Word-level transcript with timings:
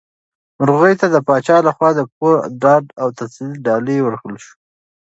مرغۍ 0.57 0.93
ته 1.01 1.07
د 1.13 1.17
پاچا 1.27 1.57
لخوا 1.67 1.89
د 1.95 2.01
پوره 2.13 2.41
ډاډ 2.61 2.85
او 3.01 3.07
تسلیت 3.17 3.55
ډالۍ 3.65 3.97
ورکړل 4.01 4.37
شوه. 4.45 4.55